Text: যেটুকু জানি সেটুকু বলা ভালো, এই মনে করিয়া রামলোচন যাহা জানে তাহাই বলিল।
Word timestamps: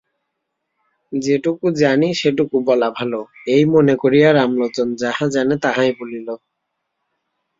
যেটুকু 1.11 1.65
জানি 1.81 2.07
সেটুকু 2.13 2.57
বলা 2.67 2.89
ভালো, 2.97 3.19
এই 3.47 3.63
মনে 3.73 3.93
করিয়া 3.95 4.29
রামলোচন 4.31 4.87
যাহা 5.01 5.25
জানে 5.35 5.55
তাহাই 5.63 5.91
বলিল। 5.99 6.27